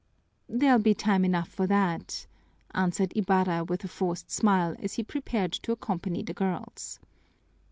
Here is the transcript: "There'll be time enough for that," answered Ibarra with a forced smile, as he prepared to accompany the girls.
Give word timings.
"There'll 0.49 0.79
be 0.81 0.95
time 0.95 1.23
enough 1.23 1.47
for 1.47 1.67
that," 1.67 2.25
answered 2.73 3.13
Ibarra 3.15 3.63
with 3.65 3.83
a 3.83 3.87
forced 3.87 4.31
smile, 4.31 4.75
as 4.79 4.95
he 4.95 5.03
prepared 5.03 5.51
to 5.51 5.71
accompany 5.73 6.23
the 6.23 6.33
girls. 6.33 6.99